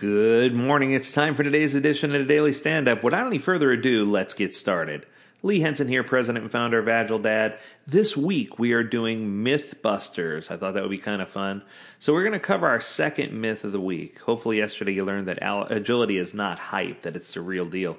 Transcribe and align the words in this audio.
Good 0.00 0.54
morning. 0.54 0.92
It's 0.92 1.12
time 1.12 1.34
for 1.34 1.44
today's 1.44 1.74
edition 1.74 2.14
of 2.14 2.22
the 2.22 2.26
Daily 2.26 2.54
Stand 2.54 2.88
Up. 2.88 3.04
Without 3.04 3.26
any 3.26 3.36
further 3.36 3.70
ado, 3.70 4.10
let's 4.10 4.32
get 4.32 4.54
started. 4.54 5.04
Lee 5.42 5.60
Henson 5.60 5.88
here, 5.88 6.02
president 6.02 6.42
and 6.42 6.50
founder 6.50 6.78
of 6.78 6.86
AgileDad. 6.86 7.58
This 7.86 8.16
week 8.16 8.58
we 8.58 8.72
are 8.72 8.82
doing 8.82 9.44
Mythbusters. 9.44 10.50
I 10.50 10.56
thought 10.56 10.72
that 10.72 10.82
would 10.82 10.90
be 10.90 10.96
kind 10.96 11.20
of 11.20 11.28
fun. 11.28 11.62
So 11.98 12.14
we're 12.14 12.22
going 12.22 12.32
to 12.32 12.38
cover 12.38 12.66
our 12.66 12.80
second 12.80 13.38
myth 13.38 13.62
of 13.62 13.72
the 13.72 13.80
week. 13.80 14.18
Hopefully, 14.20 14.56
yesterday 14.56 14.94
you 14.94 15.04
learned 15.04 15.28
that 15.28 15.40
agility 15.70 16.16
is 16.16 16.32
not 16.32 16.58
hype, 16.58 17.02
that 17.02 17.14
it's 17.14 17.34
the 17.34 17.42
real 17.42 17.66
deal. 17.66 17.98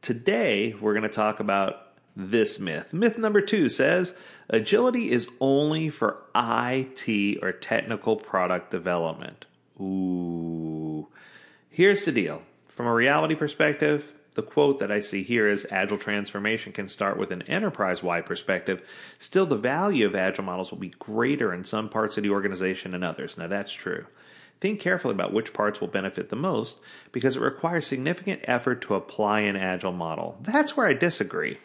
Today 0.00 0.76
we're 0.80 0.94
going 0.94 1.02
to 1.02 1.08
talk 1.08 1.40
about 1.40 1.88
this 2.14 2.60
myth. 2.60 2.92
Myth 2.92 3.18
number 3.18 3.40
two 3.40 3.68
says 3.68 4.16
agility 4.48 5.10
is 5.10 5.28
only 5.40 5.88
for 5.88 6.18
IT 6.36 7.42
or 7.42 7.50
technical 7.50 8.14
product 8.14 8.70
development. 8.70 9.44
Ooh. 9.80 11.08
Here's 11.74 12.04
the 12.04 12.12
deal 12.12 12.42
from 12.68 12.84
a 12.84 12.92
reality 12.92 13.34
perspective, 13.34 14.12
the 14.34 14.42
quote 14.42 14.78
that 14.80 14.92
I 14.92 15.00
see 15.00 15.22
here 15.22 15.48
is 15.48 15.66
Agile 15.70 15.96
transformation 15.96 16.70
can 16.70 16.86
start 16.86 17.16
with 17.16 17.30
an 17.30 17.40
enterprise 17.42 18.02
wide 18.02 18.26
perspective. 18.26 18.86
Still, 19.18 19.46
the 19.46 19.56
value 19.56 20.04
of 20.04 20.14
Agile 20.14 20.44
models 20.44 20.70
will 20.70 20.78
be 20.78 20.92
greater 20.98 21.50
in 21.50 21.64
some 21.64 21.88
parts 21.88 22.18
of 22.18 22.24
the 22.24 22.30
organization 22.30 22.90
than 22.90 23.02
others. 23.02 23.38
Now, 23.38 23.46
that's 23.46 23.72
true. 23.72 24.04
Think 24.60 24.80
carefully 24.80 25.14
about 25.14 25.32
which 25.32 25.54
parts 25.54 25.80
will 25.80 25.88
benefit 25.88 26.28
the 26.28 26.36
most 26.36 26.78
because 27.10 27.36
it 27.36 27.42
requires 27.42 27.86
significant 27.86 28.42
effort 28.44 28.82
to 28.82 28.94
apply 28.94 29.40
an 29.40 29.56
Agile 29.56 29.92
model. 29.92 30.36
That's 30.42 30.76
where 30.76 30.86
I 30.86 30.92
disagree. 30.92 31.56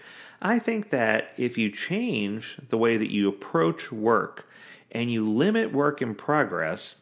I 0.41 0.57
think 0.57 0.89
that 0.91 1.33
if 1.35 1.57
you 1.57 1.69
change 1.69 2.57
the 2.69 2.77
way 2.77 2.95
that 2.95 3.11
you 3.11 3.27
approach 3.27 3.91
work 3.91 4.47
and 4.89 5.11
you 5.11 5.29
limit 5.29 5.73
work 5.73 6.01
in 6.01 6.15
progress, 6.15 6.95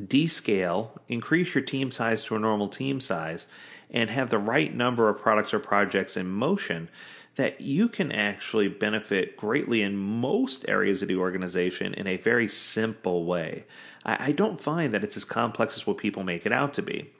descale, 0.00 0.90
increase 1.08 1.54
your 1.54 1.64
team 1.64 1.90
size 1.90 2.24
to 2.24 2.36
a 2.36 2.38
normal 2.38 2.68
team 2.68 3.00
size, 3.00 3.46
and 3.90 4.10
have 4.10 4.30
the 4.30 4.38
right 4.38 4.74
number 4.74 5.08
of 5.08 5.20
products 5.20 5.54
or 5.54 5.58
projects 5.58 6.16
in 6.16 6.28
motion, 6.28 6.88
that 7.36 7.60
you 7.60 7.88
can 7.88 8.12
actually 8.12 8.68
benefit 8.68 9.36
greatly 9.36 9.82
in 9.82 9.96
most 9.96 10.64
areas 10.68 11.02
of 11.02 11.08
the 11.08 11.16
organization 11.16 11.94
in 11.94 12.06
a 12.06 12.16
very 12.16 12.46
simple 12.46 13.24
way. 13.24 13.64
I, 14.06 14.32
don't 14.32 14.60
find 14.60 14.92
that 14.92 15.02
it's 15.02 15.16
as 15.16 15.24
complex 15.24 15.76
as 15.76 15.86
what 15.86 15.96
people 15.96 16.24
make 16.24 16.44
it 16.44 16.52
out 16.52 16.74
to 16.74 16.82
be. 16.82 17.10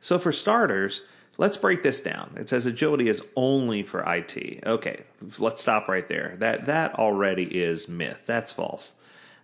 So, 0.00 0.18
for 0.18 0.30
starters, 0.30 1.02
Let's 1.38 1.56
break 1.56 1.84
this 1.84 2.00
down. 2.00 2.34
It 2.36 2.48
says 2.48 2.66
agility 2.66 3.08
is 3.08 3.24
only 3.36 3.84
for 3.84 4.02
IT. 4.12 4.64
Okay, 4.66 5.04
let's 5.38 5.62
stop 5.62 5.86
right 5.86 6.06
there. 6.08 6.34
That 6.40 6.66
that 6.66 6.96
already 6.96 7.44
is 7.44 7.88
myth. 7.88 8.18
That's 8.26 8.50
false. 8.50 8.92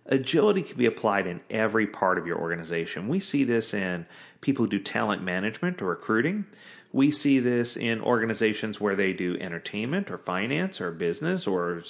Agility 0.07 0.61
can 0.61 0.77
be 0.77 0.85
applied 0.85 1.25
in 1.25 1.41
every 1.49 1.87
part 1.87 2.17
of 2.17 2.27
your 2.27 2.37
organization. 2.37 3.07
We 3.07 3.19
see 3.19 3.43
this 3.43 3.73
in 3.73 4.05
people 4.41 4.65
who 4.65 4.71
do 4.71 4.79
talent 4.79 5.23
management 5.23 5.81
or 5.81 5.85
recruiting. 5.85 6.45
We 6.93 7.11
see 7.11 7.39
this 7.39 7.75
in 7.75 8.01
organizations 8.01 8.79
where 8.79 8.95
they 8.95 9.13
do 9.13 9.35
entertainment 9.39 10.11
or 10.11 10.17
finance 10.19 10.79
or 10.79 10.91
business 10.91 11.47
or 11.47 11.81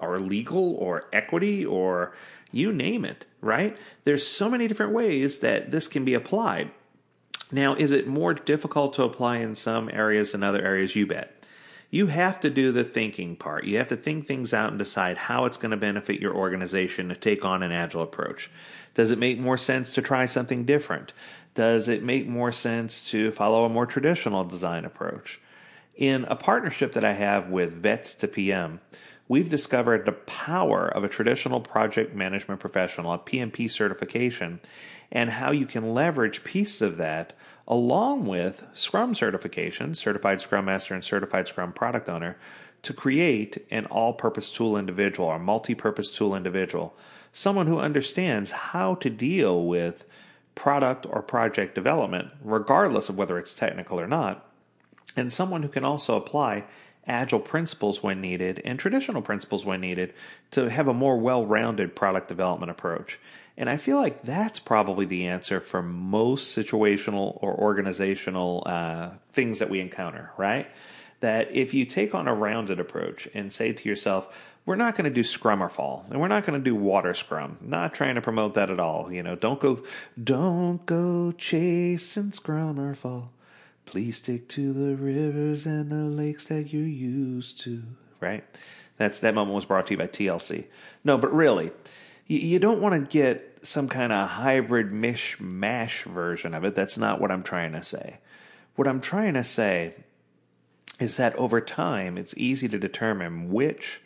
or 0.00 0.20
legal 0.20 0.74
or 0.76 1.06
equity 1.12 1.66
or 1.66 2.14
you 2.52 2.72
name 2.72 3.04
it, 3.04 3.26
right? 3.40 3.76
There's 4.04 4.26
so 4.26 4.48
many 4.48 4.68
different 4.68 4.92
ways 4.92 5.40
that 5.40 5.72
this 5.72 5.88
can 5.88 6.04
be 6.04 6.14
applied. 6.14 6.70
Now, 7.50 7.74
is 7.74 7.92
it 7.92 8.06
more 8.06 8.32
difficult 8.32 8.94
to 8.94 9.02
apply 9.02 9.38
in 9.38 9.54
some 9.54 9.90
areas 9.92 10.32
than 10.32 10.42
other 10.42 10.62
areas? 10.62 10.96
You 10.96 11.06
bet. 11.06 11.43
You 11.94 12.08
have 12.08 12.40
to 12.40 12.50
do 12.50 12.72
the 12.72 12.82
thinking 12.82 13.36
part. 13.36 13.66
You 13.66 13.78
have 13.78 13.86
to 13.86 13.96
think 13.96 14.26
things 14.26 14.52
out 14.52 14.70
and 14.70 14.78
decide 14.80 15.16
how 15.16 15.44
it's 15.44 15.56
going 15.56 15.70
to 15.70 15.76
benefit 15.76 16.20
your 16.20 16.34
organization 16.34 17.08
to 17.08 17.14
take 17.14 17.44
on 17.44 17.62
an 17.62 17.70
agile 17.70 18.02
approach. 18.02 18.50
Does 18.94 19.12
it 19.12 19.18
make 19.20 19.38
more 19.38 19.56
sense 19.56 19.92
to 19.92 20.02
try 20.02 20.26
something 20.26 20.64
different? 20.64 21.12
Does 21.54 21.86
it 21.88 22.02
make 22.02 22.26
more 22.26 22.50
sense 22.50 23.08
to 23.10 23.30
follow 23.30 23.64
a 23.64 23.68
more 23.68 23.86
traditional 23.86 24.42
design 24.42 24.84
approach? 24.84 25.40
In 25.94 26.24
a 26.24 26.34
partnership 26.34 26.94
that 26.94 27.04
I 27.04 27.12
have 27.12 27.50
with 27.50 27.80
Vets2PM, 27.80 28.80
we've 29.28 29.48
discovered 29.48 30.04
the 30.04 30.10
power 30.10 30.88
of 30.88 31.04
a 31.04 31.08
traditional 31.08 31.60
project 31.60 32.12
management 32.12 32.58
professional, 32.58 33.12
a 33.12 33.18
PMP 33.20 33.70
certification, 33.70 34.58
and 35.12 35.30
how 35.30 35.52
you 35.52 35.64
can 35.64 35.94
leverage 35.94 36.42
pieces 36.42 36.82
of 36.82 36.96
that 36.96 37.34
along 37.66 38.26
with 38.26 38.64
Scrum 38.74 39.14
certification, 39.14 39.94
Certified 39.94 40.40
Scrum 40.40 40.66
Master 40.66 40.94
and 40.94 41.04
Certified 41.04 41.48
Scrum 41.48 41.72
Product 41.72 42.08
Owner, 42.08 42.36
to 42.82 42.92
create 42.92 43.66
an 43.70 43.86
all 43.86 44.12
purpose 44.12 44.50
tool 44.50 44.76
individual 44.76 45.28
or 45.28 45.38
multi 45.38 45.74
purpose 45.74 46.10
tool 46.10 46.36
individual, 46.36 46.94
someone 47.32 47.66
who 47.66 47.78
understands 47.78 48.50
how 48.50 48.94
to 48.96 49.08
deal 49.08 49.64
with 49.64 50.04
product 50.54 51.06
or 51.06 51.22
project 51.22 51.74
development, 51.74 52.28
regardless 52.42 53.08
of 53.08 53.16
whether 53.16 53.38
it's 53.38 53.54
technical 53.54 53.98
or 53.98 54.06
not, 54.06 54.46
and 55.16 55.32
someone 55.32 55.62
who 55.62 55.68
can 55.68 55.84
also 55.84 56.16
apply 56.16 56.64
agile 57.06 57.40
principles 57.40 58.02
when 58.02 58.20
needed 58.20 58.60
and 58.64 58.78
traditional 58.78 59.20
principles 59.20 59.64
when 59.64 59.80
needed 59.80 60.12
to 60.50 60.70
have 60.70 60.88
a 60.88 60.94
more 60.94 61.18
well 61.18 61.44
rounded 61.44 61.94
product 61.96 62.28
development 62.28 62.70
approach. 62.70 63.18
And 63.56 63.70
I 63.70 63.76
feel 63.76 63.96
like 63.96 64.22
that's 64.22 64.58
probably 64.58 65.06
the 65.06 65.26
answer 65.26 65.60
for 65.60 65.82
most 65.82 66.56
situational 66.56 67.38
or 67.40 67.54
organizational 67.54 68.64
uh, 68.66 69.10
things 69.32 69.60
that 69.60 69.70
we 69.70 69.80
encounter, 69.80 70.32
right? 70.36 70.68
That 71.20 71.52
if 71.52 71.72
you 71.72 71.84
take 71.84 72.14
on 72.14 72.26
a 72.26 72.34
rounded 72.34 72.80
approach 72.80 73.28
and 73.32 73.52
say 73.52 73.72
to 73.72 73.88
yourself, 73.88 74.36
we're 74.66 74.76
not 74.76 74.96
going 74.96 75.04
to 75.04 75.14
do 75.14 75.22
scrum 75.22 75.62
or 75.62 75.68
fall 75.68 76.06
and 76.08 76.20
we're 76.20 76.28
not 76.28 76.46
going 76.46 76.58
to 76.58 76.64
do 76.64 76.74
water 76.74 77.12
scrum 77.12 77.58
not 77.60 77.92
trying 77.92 78.14
to 78.14 78.22
promote 78.22 78.54
that 78.54 78.70
at 78.70 78.80
all 78.80 79.12
you 79.12 79.22
know 79.22 79.36
don't 79.36 79.60
go 79.60 79.84
don't 80.22 80.86
go 80.86 81.32
chasing 81.32 82.32
scrum 82.32 82.80
or 82.80 82.94
fall 82.94 83.30
Please 83.86 84.16
stick 84.16 84.48
to 84.48 84.72
the 84.72 84.96
rivers 84.96 85.66
and 85.66 85.90
the 85.90 85.96
lakes 85.96 86.46
that 86.46 86.72
you're 86.72 86.82
used 86.82 87.60
to. 87.62 87.82
Right? 88.20 88.44
That's 88.96 89.20
that 89.20 89.34
moment 89.34 89.54
was 89.54 89.64
brought 89.64 89.86
to 89.88 89.94
you 89.94 89.98
by 89.98 90.06
TLC. 90.06 90.64
No, 91.02 91.18
but 91.18 91.32
really, 91.34 91.70
you, 92.26 92.58
don't 92.58 92.80
want 92.80 92.94
to 92.94 93.18
get 93.18 93.58
some 93.62 93.88
kind 93.88 94.12
of 94.12 94.28
hybrid 94.28 94.90
mishmash 94.92 96.04
version 96.04 96.54
of 96.54 96.64
it. 96.64 96.74
That's 96.74 96.98
not 96.98 97.20
what 97.20 97.30
I'm 97.30 97.42
trying 97.42 97.72
to 97.72 97.82
say. 97.82 98.18
What 98.76 98.88
I'm 98.88 99.00
trying 99.00 99.34
to 99.34 99.44
say 99.44 99.94
is 101.00 101.16
that 101.16 101.36
over 101.36 101.60
time, 101.60 102.16
it's 102.16 102.36
easy 102.36 102.68
to 102.68 102.78
determine 102.78 103.52
which 103.52 104.00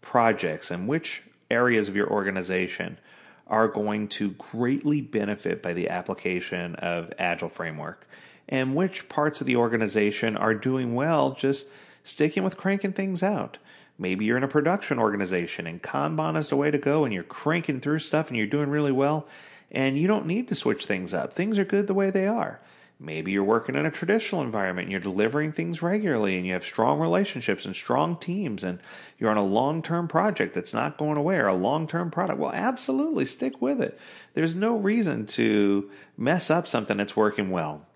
projects 0.00 0.70
and 0.70 0.86
which 0.86 1.22
areas 1.50 1.88
of 1.88 1.96
your 1.96 2.08
organization 2.08 2.98
are 3.46 3.68
going 3.68 4.08
to 4.08 4.30
greatly 4.32 5.00
benefit 5.00 5.62
by 5.62 5.72
the 5.72 5.88
application 5.88 6.74
of 6.76 7.12
Agile 7.18 7.48
Framework 7.48 8.06
and 8.48 8.74
which 8.74 9.08
parts 9.08 9.40
of 9.40 9.46
the 9.46 9.56
organization 9.56 10.36
are 10.36 10.54
doing 10.54 10.94
well 10.94 11.32
just 11.32 11.66
sticking 12.04 12.44
with 12.44 12.56
cranking 12.56 12.92
things 12.92 13.22
out. 13.22 13.58
Maybe 13.98 14.24
you're 14.24 14.36
in 14.36 14.44
a 14.44 14.48
production 14.48 14.98
organization 14.98 15.66
and 15.66 15.82
Kanban 15.82 16.36
is 16.36 16.50
the 16.50 16.56
way 16.56 16.70
to 16.70 16.78
go 16.78 17.04
and 17.04 17.14
you're 17.14 17.22
cranking 17.22 17.80
through 17.80 18.00
stuff 18.00 18.28
and 18.28 18.36
you're 18.36 18.46
doing 18.46 18.68
really 18.68 18.92
well 18.92 19.26
and 19.70 19.96
you 19.96 20.06
don't 20.06 20.26
need 20.26 20.48
to 20.48 20.54
switch 20.54 20.86
things 20.86 21.14
up. 21.14 21.32
Things 21.32 21.58
are 21.58 21.64
good 21.64 21.86
the 21.86 21.94
way 21.94 22.10
they 22.10 22.26
are. 22.26 22.58
Maybe 22.98 23.30
you're 23.30 23.44
working 23.44 23.74
in 23.74 23.84
a 23.84 23.90
traditional 23.90 24.40
environment 24.40 24.86
and 24.86 24.92
you're 24.92 25.00
delivering 25.00 25.52
things 25.52 25.82
regularly 25.82 26.36
and 26.36 26.46
you 26.46 26.54
have 26.54 26.64
strong 26.64 26.98
relationships 26.98 27.66
and 27.66 27.76
strong 27.76 28.16
teams 28.16 28.64
and 28.64 28.80
you're 29.18 29.30
on 29.30 29.36
a 29.36 29.44
long 29.44 29.82
term 29.82 30.08
project 30.08 30.54
that's 30.54 30.72
not 30.72 30.96
going 30.96 31.18
away 31.18 31.36
or 31.36 31.46
a 31.46 31.54
long 31.54 31.86
term 31.86 32.10
product. 32.10 32.38
Well, 32.38 32.52
absolutely 32.52 33.26
stick 33.26 33.60
with 33.60 33.82
it. 33.82 33.98
There's 34.32 34.54
no 34.54 34.76
reason 34.76 35.26
to 35.26 35.90
mess 36.16 36.50
up 36.50 36.66
something 36.66 36.96
that's 36.96 37.16
working 37.16 37.50
well. 37.50 37.86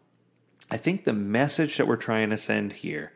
I 0.71 0.77
think 0.77 1.05
the 1.05 1.15
message 1.15 1.79
that 1.79 1.87
we're 1.87 1.97
trying 1.97 2.29
to 2.31 2.37
send 2.37 2.75
here 2.75 3.13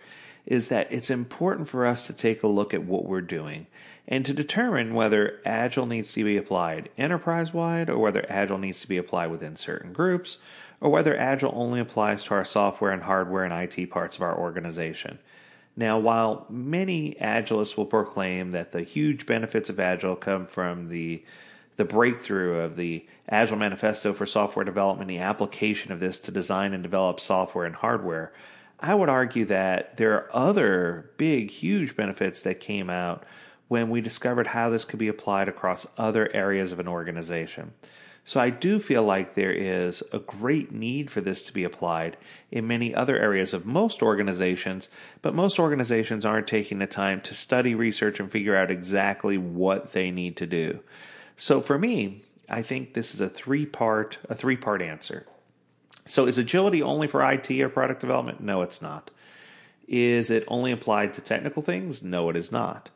is 0.47 0.69
that 0.69 0.93
it's 0.93 1.10
important 1.10 1.69
for 1.69 1.87
us 1.87 2.06
to 2.06 2.12
take 2.12 2.43
a 2.43 2.49
look 2.49 2.75
at 2.75 2.84
what 2.84 3.05
we're 3.05 3.21
doing 3.21 3.66
and 4.06 4.27
to 4.27 4.34
determine 4.34 4.94
whether 4.94 5.41
Agile 5.44 5.87
needs 5.87 6.12
to 6.12 6.25
be 6.25 6.37
applied 6.37 6.91
enterprise 6.99 7.55
wide 7.55 7.88
or 7.88 7.99
whether 7.99 8.27
Agile 8.28 8.59
needs 8.59 8.81
to 8.81 8.88
be 8.88 8.99
applied 8.99 9.31
within 9.31 9.56
certain 9.56 9.93
groups 9.93 10.38
or 10.81 10.91
whether 10.91 11.16
Agile 11.16 11.53
only 11.55 11.81
applies 11.81 12.25
to 12.25 12.34
our 12.34 12.44
software 12.44 12.91
and 12.91 13.02
hardware 13.02 13.44
and 13.44 13.55
IT 13.55 13.91
parts 13.91 14.17
of 14.17 14.23
our 14.23 14.37
organization. 14.38 15.19
Now, 15.76 15.99
while 15.99 16.47
many 16.49 17.17
Agilists 17.20 17.76
will 17.76 17.87
proclaim 17.87 18.52
that 18.52 18.73
the 18.73 18.82
huge 18.82 19.26
benefits 19.26 19.70
of 19.70 19.81
Agile 19.81 20.17
come 20.17 20.47
from 20.47 20.88
the 20.88 21.25
the 21.76 21.85
breakthrough 21.85 22.61
of 22.61 22.76
the 22.76 23.05
Agile 23.29 23.56
Manifesto 23.56 24.12
for 24.12 24.26
software 24.26 24.64
development, 24.64 25.08
the 25.08 25.19
application 25.19 25.90
of 25.90 25.99
this 25.99 26.20
to 26.20 26.31
design 26.31 26.73
and 26.73 26.85
develop 26.85 27.19
software 27.19 27.67
and 27.67 27.75
hardware, 27.75 28.32
I 28.81 28.94
would 28.94 29.09
argue 29.09 29.44
that 29.47 29.97
there 29.97 30.15
are 30.15 30.29
other 30.32 31.11
big, 31.17 31.50
huge 31.50 31.97
benefits 31.97 32.43
that 32.43 32.61
came 32.61 32.91
out 32.91 33.25
when 33.69 33.88
we 33.91 34.00
discovered 34.00 34.49
how 34.49 34.71
this 34.71 34.85
could 34.85 34.99
be 34.99 35.09
applied 35.09 35.49
across 35.49 35.87
other 35.97 36.31
areas 36.35 36.73
of 36.73 36.81
an 36.81 36.88
organization. 36.88 37.73
So 38.26 38.41
I 38.41 38.49
do 38.50 38.79
feel 38.79 39.03
like 39.03 39.35
there 39.35 39.53
is 39.53 40.03
a 40.12 40.19
great 40.19 40.73
need 40.73 41.11
for 41.11 41.21
this 41.21 41.44
to 41.47 41.53
be 41.53 41.65
applied 41.65 42.17
in 42.50 42.67
many 42.67 42.94
other 42.94 43.19
areas 43.19 43.53
of 43.53 43.67
most 43.67 44.03
organizations, 44.03 44.88
but 45.21 45.35
most 45.35 45.59
organizations 45.59 46.25
aren't 46.25 46.47
taking 46.47 46.79
the 46.79 46.87
time 46.87 47.21
to 47.23 47.35
study, 47.35 47.75
research, 47.75 48.21
and 48.21 48.31
figure 48.31 48.56
out 48.56 48.71
exactly 48.71 49.37
what 49.37 49.93
they 49.93 50.11
need 50.11 50.38
to 50.38 50.47
do. 50.47 50.81
So 51.37 51.61
for 51.61 51.79
me, 51.79 52.23
I 52.49 52.62
think 52.62 52.94
this 52.94 53.15
is 53.15 53.21
a 53.21 53.29
three 53.29 53.67
part 53.67 54.19
a 54.29 54.35
three 54.35 54.56
part 54.56 54.81
answer. 54.81 55.26
So, 56.06 56.26
is 56.26 56.38
agility 56.38 56.82
only 56.82 57.06
for 57.06 57.28
IT 57.28 57.50
or 57.50 57.68
product 57.68 58.00
development? 58.00 58.40
No, 58.40 58.62
it's 58.62 58.82
not. 58.82 59.10
Is 59.88 60.30
it 60.30 60.44
only 60.48 60.72
applied 60.72 61.14
to 61.14 61.20
technical 61.20 61.62
things? 61.62 62.02
No, 62.02 62.28
it 62.30 62.36
is 62.36 62.52
not. 62.52 62.90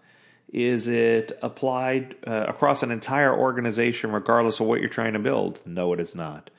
Is 0.52 0.88
it 0.88 1.38
applied 1.43 2.16
uh, 2.26 2.46
across 2.49 2.82
an 2.82 2.90
entire 2.90 3.37
organization 3.37 4.12
regardless 4.12 4.60
of 4.60 4.66
what 4.66 4.81
you're 4.81 4.88
trying 4.88 5.12
to 5.12 5.19
build? 5.19 5.60
No, 5.66 5.93
it 5.93 6.00
is 6.00 6.14
not. 6.14 6.50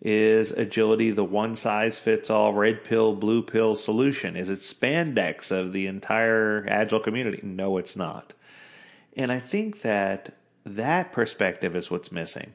Is 0.00 0.52
agility 0.52 1.10
the 1.10 1.24
one 1.24 1.56
size 1.56 1.98
fits 1.98 2.28
all 2.30 2.52
red 2.52 2.84
pill, 2.84 3.14
blue 3.14 3.42
pill 3.42 3.74
solution? 3.74 4.36
Is 4.36 4.50
it 4.50 4.58
spandex 4.58 5.50
of 5.50 5.72
the 5.72 5.86
entire 5.86 6.66
agile 6.68 7.00
community? 7.00 7.40
No, 7.42 7.76
it's 7.78 7.96
not. 7.96 8.34
And 9.16 9.30
I 9.30 9.40
think 9.40 9.82
that 9.82 10.34
that 10.66 11.12
perspective 11.12 11.76
is 11.76 11.90
what's 11.90 12.12
missing. 12.12 12.54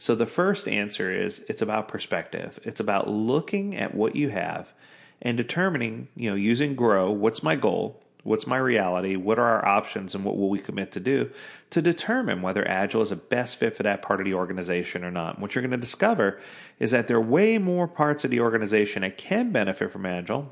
So 0.00 0.14
the 0.14 0.24
first 0.24 0.66
answer 0.66 1.14
is 1.14 1.44
it's 1.46 1.60
about 1.60 1.86
perspective. 1.86 2.58
It's 2.64 2.80
about 2.80 3.10
looking 3.10 3.76
at 3.76 3.94
what 3.94 4.16
you 4.16 4.30
have 4.30 4.72
and 5.20 5.36
determining, 5.36 6.08
you 6.16 6.30
know, 6.30 6.36
using 6.36 6.74
grow, 6.74 7.10
what's 7.10 7.42
my 7.42 7.54
goal? 7.54 8.02
What's 8.22 8.46
my 8.46 8.56
reality? 8.56 9.16
What 9.16 9.38
are 9.38 9.44
our 9.44 9.66
options 9.66 10.14
and 10.14 10.24
what 10.24 10.38
will 10.38 10.48
we 10.48 10.58
commit 10.58 10.92
to 10.92 11.00
do 11.00 11.30
to 11.68 11.82
determine 11.82 12.40
whether 12.40 12.66
Agile 12.66 13.02
is 13.02 13.12
a 13.12 13.16
best 13.16 13.56
fit 13.56 13.76
for 13.76 13.82
that 13.82 14.00
part 14.00 14.20
of 14.20 14.24
the 14.24 14.32
organization 14.32 15.04
or 15.04 15.10
not? 15.10 15.34
And 15.34 15.42
what 15.42 15.54
you're 15.54 15.60
going 15.60 15.70
to 15.70 15.76
discover 15.76 16.40
is 16.78 16.92
that 16.92 17.06
there 17.06 17.18
are 17.18 17.20
way 17.20 17.58
more 17.58 17.86
parts 17.86 18.24
of 18.24 18.30
the 18.30 18.40
organization 18.40 19.02
that 19.02 19.18
can 19.18 19.52
benefit 19.52 19.92
from 19.92 20.06
Agile, 20.06 20.50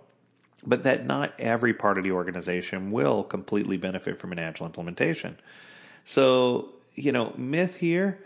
but 0.67 0.83
that 0.83 1.07
not 1.07 1.33
every 1.39 1.73
part 1.73 1.97
of 1.97 2.05
the 2.05 2.13
organization 2.13 2.91
will 2.91 3.25
completely 3.25 3.79
benefit 3.79 4.21
from 4.21 4.31
an 4.33 4.39
Agile 4.39 4.67
implementation. 4.67 5.39
So, 6.05 6.75
you 6.95 7.13
know, 7.13 7.33
myth 7.39 7.77
here, 7.77 8.19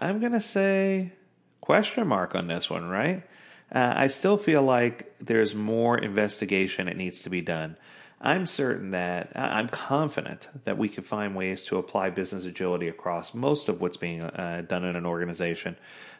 I'm 0.00 0.18
going 0.18 0.32
to 0.32 0.40
say 0.40 1.12
question 1.60 2.08
mark 2.08 2.34
on 2.34 2.46
this 2.46 2.70
one, 2.70 2.88
right? 2.88 3.22
Uh, 3.70 3.92
I 3.96 4.06
still 4.06 4.38
feel 4.38 4.62
like 4.62 5.14
there's 5.20 5.54
more 5.54 5.96
investigation 5.98 6.86
that 6.86 6.96
needs 6.96 7.20
to 7.22 7.30
be 7.30 7.42
done. 7.42 7.76
I'm 8.20 8.46
certain 8.46 8.90
that 8.90 9.32
I'm 9.34 9.68
confident 9.68 10.48
that 10.64 10.76
we 10.76 10.88
can 10.88 11.04
find 11.04 11.36
ways 11.36 11.64
to 11.66 11.78
apply 11.78 12.10
business 12.10 12.44
agility 12.44 12.88
across 12.88 13.32
most 13.32 13.68
of 13.68 13.80
what's 13.80 13.96
being 13.96 14.22
uh, 14.22 14.64
done 14.68 14.84
in 14.84 14.96
an 14.96 15.06
organization. 15.06 15.76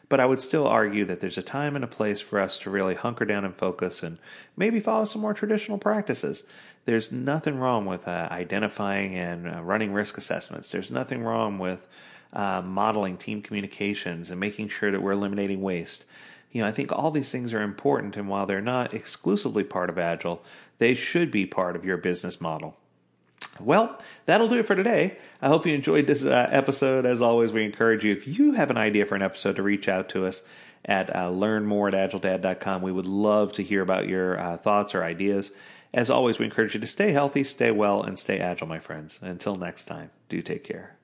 But 0.09 0.19
I 0.19 0.25
would 0.25 0.39
still 0.39 0.67
argue 0.67 1.05
that 1.05 1.21
there's 1.21 1.37
a 1.37 1.43
time 1.43 1.75
and 1.75 1.83
a 1.83 1.87
place 1.87 2.19
for 2.19 2.39
us 2.39 2.57
to 2.59 2.69
really 2.69 2.95
hunker 2.95 3.25
down 3.25 3.45
and 3.45 3.55
focus 3.55 4.03
and 4.03 4.19
maybe 4.57 4.79
follow 4.79 5.05
some 5.05 5.21
more 5.21 5.33
traditional 5.33 5.77
practices. 5.77 6.43
There's 6.85 7.11
nothing 7.11 7.59
wrong 7.59 7.85
with 7.85 8.07
uh, 8.07 8.27
identifying 8.31 9.15
and 9.15 9.47
uh, 9.47 9.61
running 9.61 9.93
risk 9.93 10.17
assessments. 10.17 10.71
There's 10.71 10.91
nothing 10.91 11.23
wrong 11.23 11.59
with 11.59 11.87
uh, 12.33 12.61
modeling 12.61 13.17
team 13.17 13.41
communications 13.41 14.31
and 14.31 14.39
making 14.39 14.69
sure 14.69 14.91
that 14.91 15.01
we're 15.01 15.11
eliminating 15.11 15.61
waste 15.61 16.05
you 16.51 16.61
know, 16.61 16.67
I 16.67 16.71
think 16.71 16.91
all 16.91 17.11
these 17.11 17.31
things 17.31 17.53
are 17.53 17.61
important, 17.61 18.17
and 18.17 18.27
while 18.27 18.45
they're 18.45 18.61
not 18.61 18.93
exclusively 18.93 19.63
part 19.63 19.89
of 19.89 19.97
Agile, 19.97 20.43
they 20.79 20.93
should 20.93 21.31
be 21.31 21.45
part 21.45 21.75
of 21.75 21.85
your 21.85 21.97
business 21.97 22.41
model. 22.41 22.75
Well, 23.59 23.99
that'll 24.25 24.47
do 24.47 24.59
it 24.59 24.65
for 24.65 24.75
today. 24.75 25.17
I 25.41 25.47
hope 25.47 25.65
you 25.65 25.73
enjoyed 25.73 26.07
this 26.07 26.25
uh, 26.25 26.49
episode. 26.51 27.05
As 27.05 27.21
always, 27.21 27.53
we 27.53 27.63
encourage 27.63 28.03
you, 28.03 28.11
if 28.11 28.27
you 28.27 28.53
have 28.53 28.69
an 28.69 28.77
idea 28.77 29.05
for 29.05 29.15
an 29.15 29.21
episode, 29.21 29.55
to 29.55 29.63
reach 29.63 29.87
out 29.87 30.09
to 30.09 30.25
us 30.25 30.43
at 30.85 31.15
uh, 31.15 31.29
learnmore 31.29 31.93
at 31.93 32.11
agiledad.com. 32.11 32.81
We 32.81 32.91
would 32.91 33.07
love 33.07 33.51
to 33.53 33.63
hear 33.63 33.81
about 33.81 34.07
your 34.07 34.39
uh, 34.39 34.57
thoughts 34.57 34.93
or 34.93 35.03
ideas. 35.03 35.51
As 35.93 36.09
always, 36.09 36.39
we 36.39 36.45
encourage 36.45 36.73
you 36.73 36.79
to 36.81 36.87
stay 36.87 37.11
healthy, 37.11 37.43
stay 37.43 37.71
well, 37.71 38.03
and 38.03 38.17
stay 38.17 38.39
agile, 38.39 38.67
my 38.67 38.79
friends. 38.79 39.19
Until 39.21 39.55
next 39.55 39.85
time, 39.85 40.11
do 40.27 40.41
take 40.41 40.63
care. 40.63 40.95